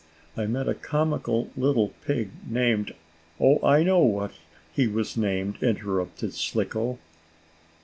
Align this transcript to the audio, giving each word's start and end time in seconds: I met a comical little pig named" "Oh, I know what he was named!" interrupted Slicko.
I 0.35 0.47
met 0.47 0.67
a 0.67 0.73
comical 0.73 1.51
little 1.55 1.89
pig 2.03 2.31
named" 2.49 2.95
"Oh, 3.39 3.59
I 3.63 3.83
know 3.83 3.99
what 3.99 4.31
he 4.73 4.87
was 4.87 5.15
named!" 5.15 5.61
interrupted 5.61 6.33
Slicko. 6.33 6.97